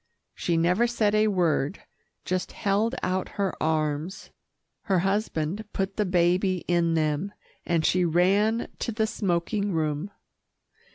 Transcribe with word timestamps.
She 0.33 0.57
never 0.57 0.87
said 0.87 1.13
a 1.13 1.27
word, 1.27 1.83
just 2.25 2.53
held 2.53 2.95
out 3.03 3.29
her 3.37 3.53
arms. 3.61 4.31
Her 4.85 4.97
husband 4.97 5.63
put 5.73 5.95
the 5.95 6.07
baby 6.07 6.65
in 6.67 6.95
them, 6.95 7.33
and 7.67 7.85
she 7.85 8.03
ran 8.03 8.69
to 8.79 8.91
the 8.91 9.05
smoking 9.05 9.73
room. 9.73 10.09